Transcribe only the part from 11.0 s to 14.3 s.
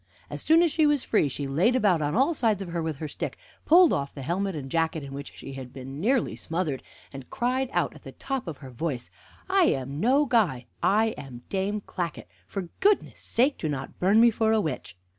am Dame Clackett! For goodness' sake do not burn